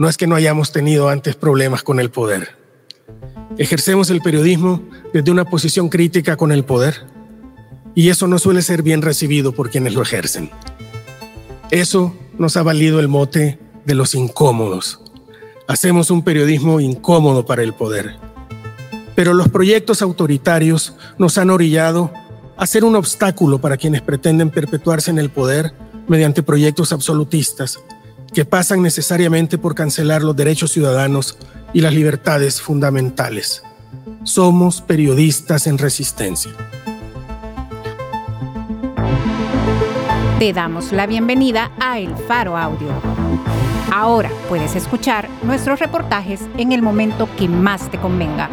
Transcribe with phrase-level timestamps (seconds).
[0.00, 2.56] No es que no hayamos tenido antes problemas con el poder.
[3.58, 4.80] Ejercemos el periodismo
[5.12, 7.04] desde una posición crítica con el poder
[7.96, 10.52] y eso no suele ser bien recibido por quienes lo ejercen.
[11.72, 15.00] Eso nos ha valido el mote de los incómodos.
[15.66, 18.18] Hacemos un periodismo incómodo para el poder.
[19.16, 22.12] Pero los proyectos autoritarios nos han orillado
[22.56, 25.74] a ser un obstáculo para quienes pretenden perpetuarse en el poder
[26.06, 27.80] mediante proyectos absolutistas
[28.32, 31.38] que pasan necesariamente por cancelar los derechos ciudadanos
[31.72, 33.62] y las libertades fundamentales.
[34.24, 36.52] Somos periodistas en resistencia.
[40.38, 42.88] Te damos la bienvenida a El Faro Audio.
[43.92, 48.48] Ahora puedes escuchar nuestros reportajes en el momento que más te convenga.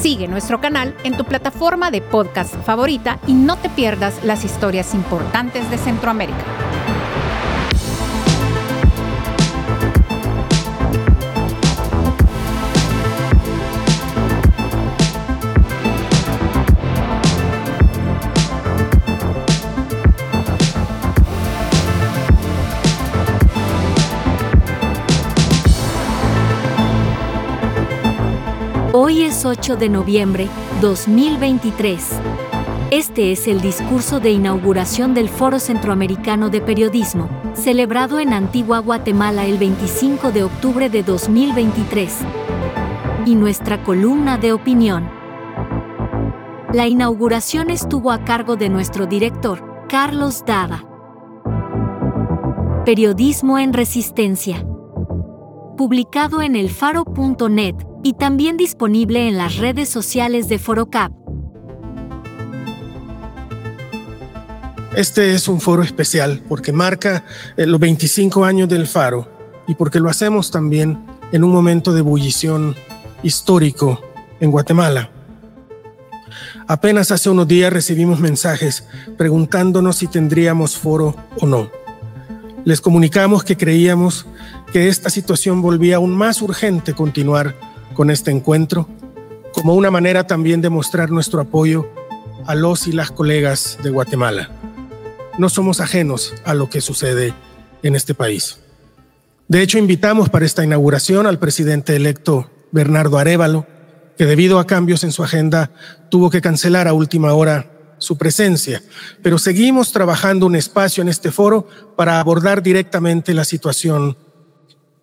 [0.00, 4.94] Sigue nuestro canal en tu plataforma de podcast favorita y no te pierdas las historias
[4.94, 6.44] importantes de Centroamérica.
[29.38, 30.48] Hoy es 8 de noviembre
[30.80, 32.10] 2023.
[32.90, 39.46] Este es el discurso de inauguración del Foro Centroamericano de Periodismo, celebrado en Antigua Guatemala
[39.46, 42.16] el 25 de octubre de 2023.
[43.26, 45.08] Y nuestra columna de opinión.
[46.72, 50.84] La inauguración estuvo a cargo de nuestro director, Carlos Dada.
[52.84, 54.66] Periodismo en Resistencia.
[55.76, 61.12] Publicado en elfaro.net y también disponible en las redes sociales de Forocap.
[64.96, 67.26] Este es un foro especial porque marca
[67.58, 69.28] eh, los 25 años del Faro
[69.66, 70.98] y porque lo hacemos también
[71.32, 72.74] en un momento de ebullición
[73.22, 74.00] histórico
[74.40, 75.10] en Guatemala.
[76.66, 78.84] Apenas hace unos días recibimos mensajes
[79.18, 81.70] preguntándonos si tendríamos foro o no.
[82.64, 84.24] Les comunicamos que creíamos
[84.72, 87.67] que esta situación volvía aún más urgente continuar
[87.98, 88.88] con este encuentro,
[89.52, 91.90] como una manera también de mostrar nuestro apoyo
[92.46, 94.50] a los y las colegas de Guatemala.
[95.36, 97.34] No somos ajenos a lo que sucede
[97.82, 98.60] en este país.
[99.48, 103.66] De hecho, invitamos para esta inauguración al presidente electo Bernardo Arevalo,
[104.16, 105.72] que debido a cambios en su agenda
[106.08, 108.80] tuvo que cancelar a última hora su presencia,
[109.24, 111.66] pero seguimos trabajando un espacio en este foro
[111.96, 114.16] para abordar directamente la situación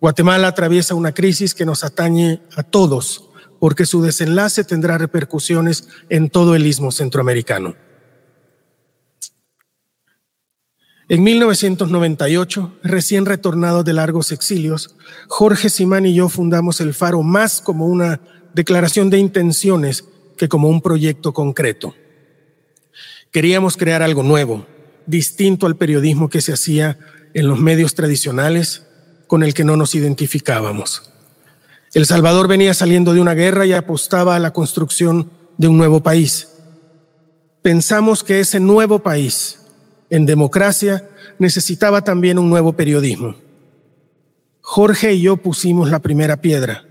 [0.00, 6.28] Guatemala atraviesa una crisis que nos atañe a todos, porque su desenlace tendrá repercusiones en
[6.28, 7.74] todo el istmo centroamericano.
[11.08, 14.96] En 1998, recién retornado de largos exilios,
[15.28, 18.20] Jorge Simán y yo fundamos el Faro más como una
[18.54, 20.04] declaración de intenciones
[20.36, 21.94] que como un proyecto concreto.
[23.30, 24.66] Queríamos crear algo nuevo,
[25.06, 26.98] distinto al periodismo que se hacía
[27.34, 28.86] en los medios tradicionales
[29.26, 31.10] con el que no nos identificábamos.
[31.92, 36.02] El Salvador venía saliendo de una guerra y apostaba a la construcción de un nuevo
[36.02, 36.48] país.
[37.62, 39.60] Pensamos que ese nuevo país,
[40.10, 43.36] en democracia, necesitaba también un nuevo periodismo.
[44.60, 46.84] Jorge y yo pusimos la primera piedra,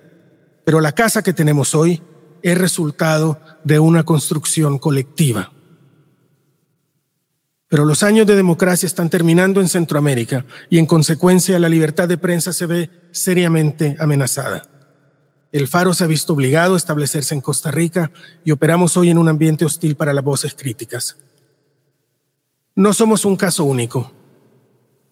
[0.63, 2.01] pero la casa que tenemos hoy
[2.41, 5.51] es resultado de una construcción colectiva.
[7.75, 12.17] Pero los años de democracia están terminando en Centroamérica y en consecuencia la libertad de
[12.17, 14.63] prensa se ve seriamente amenazada.
[15.51, 18.11] El Faro se ha visto obligado a establecerse en Costa Rica
[18.45, 21.17] y operamos hoy en un ambiente hostil para las voces críticas.
[22.75, 24.09] No somos un caso único.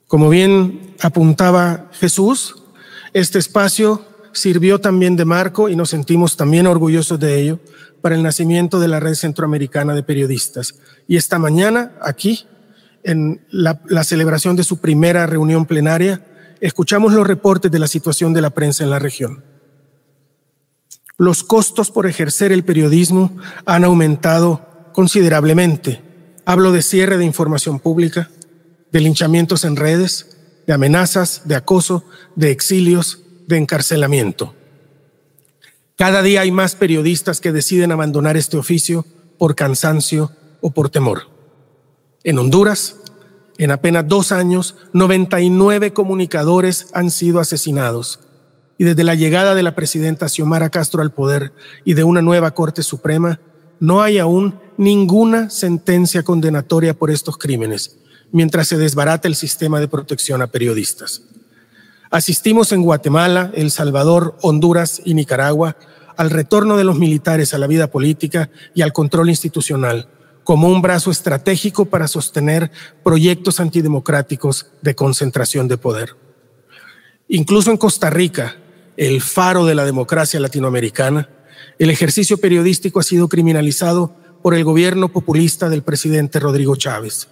[0.07, 2.63] Como bien apuntaba Jesús,
[3.11, 7.59] este espacio sirvió también de marco y nos sentimos también orgullosos de ello
[8.01, 10.75] para el nacimiento de la Red Centroamericana de Periodistas.
[11.09, 12.47] Y esta mañana, aquí,
[13.03, 16.25] en la, celebración de su primera reunión plenaria,
[16.61, 19.43] escuchamos los reportes de la situación de la prensa en la región.
[21.17, 26.01] Los costos por ejercer el periodismo han aumentado considerablemente.
[26.45, 28.29] Hablo de cierre de información pública,
[28.91, 34.55] de linchamientos en redes, de amenazas, de acoso, de exilios, de encarcelamiento.
[35.95, 39.05] Cada día hay más periodistas que deciden abandonar este oficio
[39.37, 41.32] por cansancio o por temor.
[42.25, 42.95] En Honduras,
[43.57, 48.21] en apenas dos años, 99 comunicadores han sido asesinados.
[48.77, 51.51] Y desde la llegada de la presidenta Xiomara Castro al poder
[51.83, 53.41] y de una nueva Corte Suprema,
[53.81, 57.97] no hay aún ninguna sentencia condenatoria por estos crímenes,
[58.31, 61.23] mientras se desbarata el sistema de protección a periodistas.
[62.09, 65.75] Asistimos en Guatemala, El Salvador, Honduras y Nicaragua
[66.15, 70.07] al retorno de los militares a la vida política y al control institucional
[70.43, 72.71] como un brazo estratégico para sostener
[73.03, 76.15] proyectos antidemocráticos de concentración de poder.
[77.27, 78.57] Incluso en Costa Rica,
[78.97, 81.29] el faro de la democracia latinoamericana,
[81.79, 87.27] el ejercicio periodístico ha sido criminalizado por el gobierno populista del presidente Rodrigo Chávez.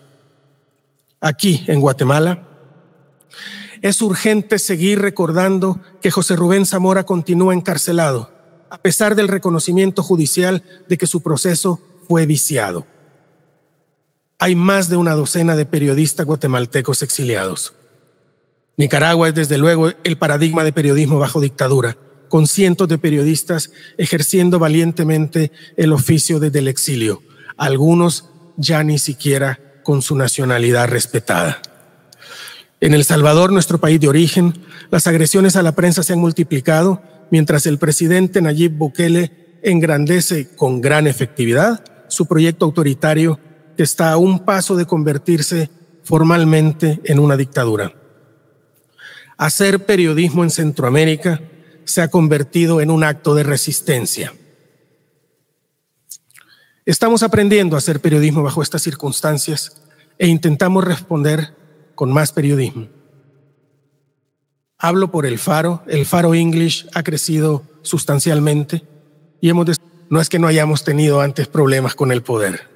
[1.20, 2.48] Aquí, en Guatemala,
[3.82, 8.32] es urgente seguir recordando que José Rubén Zamora continúa encarcelado,
[8.70, 12.86] a pesar del reconocimiento judicial de que su proceso fue viciado.
[14.44, 17.76] Hay más de una docena de periodistas guatemaltecos exiliados.
[18.76, 21.96] Nicaragua es desde luego el paradigma de periodismo bajo dictadura,
[22.28, 27.22] con cientos de periodistas ejerciendo valientemente el oficio desde el exilio,
[27.56, 31.62] algunos ya ni siquiera con su nacionalidad respetada.
[32.80, 34.56] En El Salvador, nuestro país de origen,
[34.90, 40.82] las agresiones a la prensa se han multiplicado, mientras el presidente Nayib Bukele engrandece con
[40.82, 43.40] gran efectividad su proyecto autoritario
[43.76, 45.70] que está a un paso de convertirse
[46.04, 47.94] formalmente en una dictadura.
[49.38, 51.42] Hacer periodismo en Centroamérica
[51.86, 54.34] se ha convertido en un acto de resistencia.
[56.86, 59.82] Estamos aprendiendo a hacer periodismo bajo estas circunstancias
[60.18, 61.56] e intentamos responder
[61.96, 62.88] con más periodismo.
[64.78, 68.84] Hablo por el Faro, el Faro English ha crecido sustancialmente
[69.40, 69.78] y hemos
[70.10, 72.68] no es que no hayamos tenido antes problemas con el poder.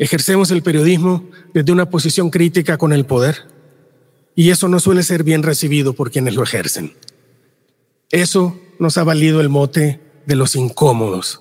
[0.00, 3.46] Ejercemos el periodismo desde una posición crítica con el poder
[4.34, 6.94] y eso no suele ser bien recibido por quienes lo ejercen.
[8.10, 11.40] Eso nos ha valido el mote de los incómodos.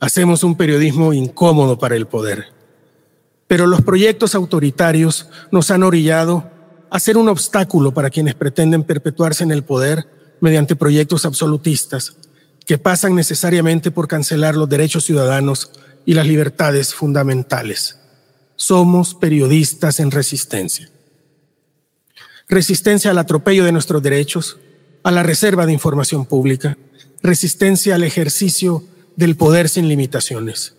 [0.00, 2.46] Hacemos un periodismo incómodo para el poder
[3.52, 6.50] pero los proyectos autoritarios nos han orillado
[6.88, 10.06] a ser un obstáculo para quienes pretenden perpetuarse en el poder
[10.40, 12.16] mediante proyectos absolutistas
[12.64, 15.70] que pasan necesariamente por cancelar los derechos ciudadanos
[16.04, 17.98] y las libertades fundamentales.
[18.56, 20.90] Somos periodistas en resistencia.
[22.48, 24.58] Resistencia al atropello de nuestros derechos,
[25.02, 26.76] a la reserva de información pública,
[27.22, 28.84] resistencia al ejercicio
[29.16, 30.74] del poder sin limitaciones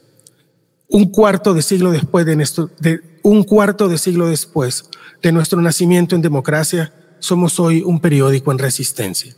[0.94, 4.92] un cuarto de siglo después de, nuestro, de un cuarto de siglo después
[5.24, 9.36] de nuestro nacimiento en democracia, somos hoy un periódico en resistencia.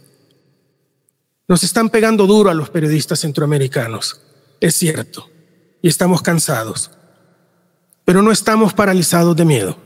[1.48, 4.20] Nos están pegando duro a los periodistas centroamericanos,
[4.60, 5.30] es cierto,
[5.82, 6.92] y estamos cansados,
[8.04, 9.78] pero no estamos paralizados de miedo.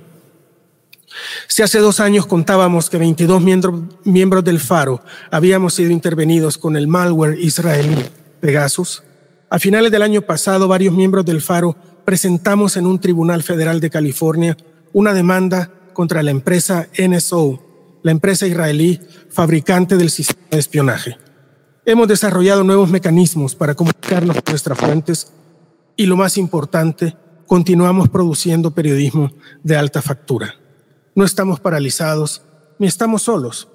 [1.48, 5.02] Si hace dos años contábamos que 22 miembros, miembros del Faro
[5.32, 8.06] habíamos sido intervenidos con el malware israelí
[8.40, 9.04] Pegasus,
[9.50, 11.76] a finales del año pasado, varios miembros del Faro
[12.06, 14.56] presentamos en un tribunal federal de California
[14.94, 21.18] una demanda contra la empresa NSO, la empresa israelí fabricante del sistema de espionaje.
[21.84, 25.32] Hemos desarrollado nuevos mecanismos para comunicarnos con nuestras fuentes
[26.00, 30.56] y lo más importante, continuamos produciendo periodismo de alta factura.
[31.14, 32.42] No estamos paralizados
[32.78, 33.68] ni estamos solos.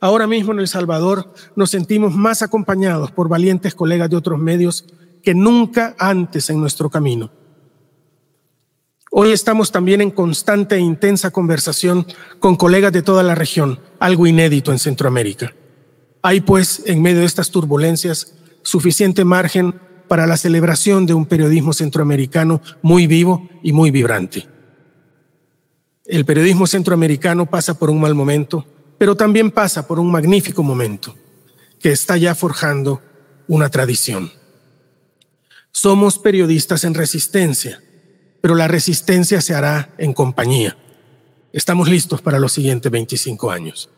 [0.00, 4.86] Ahora mismo en El Salvador nos sentimos más acompañados por valientes colegas de otros medios
[5.22, 7.30] que nunca antes en nuestro camino.
[9.10, 12.06] Hoy estamos también en constante e intensa conversación
[12.40, 15.52] con colegas de toda la región, algo inédito en Centroamérica.
[16.22, 18.32] Hay pues, en medio de estas turbulencias,
[18.62, 19.74] suficiente margen
[20.08, 24.46] para la celebración de un periodismo centroamericano muy vivo y muy vibrante.
[26.04, 28.66] El periodismo centroamericano pasa por un mal momento,
[28.98, 31.14] pero también pasa por un magnífico momento
[31.80, 33.02] que está ya forjando
[33.48, 34.30] una tradición.
[35.72, 37.82] Somos periodistas en resistencia,
[38.40, 40.76] pero la resistencia se hará en compañía.
[41.52, 43.90] Estamos listos para los siguientes 25 años.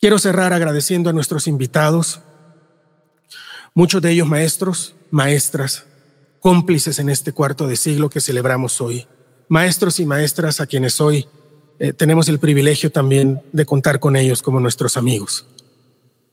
[0.00, 2.20] Quiero cerrar agradeciendo a nuestros invitados,
[3.74, 5.84] muchos de ellos maestros, maestras,
[6.40, 9.06] cómplices en este cuarto de siglo que celebramos hoy,
[9.48, 11.26] maestros y maestras a quienes hoy
[11.78, 15.46] eh, tenemos el privilegio también de contar con ellos como nuestros amigos.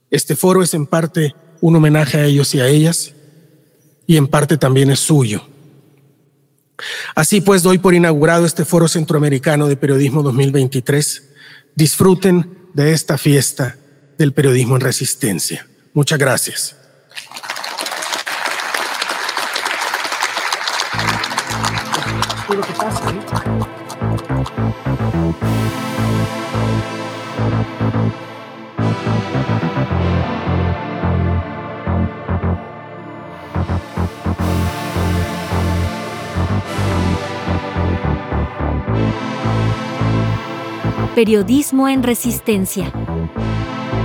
[0.09, 3.13] Este foro es en parte un homenaje a ellos y a ellas,
[4.05, 5.41] y en parte también es suyo.
[7.15, 11.29] Así pues, doy por inaugurado este Foro Centroamericano de Periodismo 2023.
[11.75, 13.77] Disfruten de esta fiesta
[14.17, 15.67] del periodismo en resistencia.
[15.93, 16.76] Muchas gracias.
[41.17, 42.91] Periodismo en Resistencia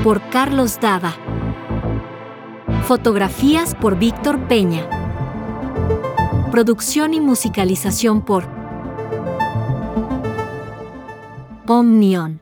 [0.02, 1.32] por Carlos Dava.
[2.93, 4.87] Fotografías por Víctor Peña.
[6.51, 8.45] Producción y musicalización por
[11.67, 12.42] Omnion.